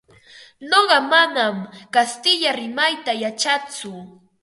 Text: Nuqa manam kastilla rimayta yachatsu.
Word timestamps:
Nuqa 0.69 0.97
manam 1.11 1.55
kastilla 1.93 2.51
rimayta 2.59 3.11
yachatsu. 3.23 3.91